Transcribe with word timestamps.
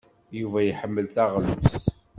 Yuba 0.39 0.59
iḥemmel 0.63 1.05
taɣlust. 1.15 1.85